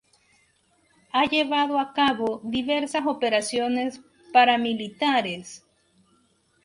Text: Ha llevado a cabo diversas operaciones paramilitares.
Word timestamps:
Ha 1.11 1.25
llevado 1.27 1.77
a 1.79 1.93
cabo 1.93 2.41
diversas 2.43 3.05
operaciones 3.05 4.01
paramilitares. 4.33 5.63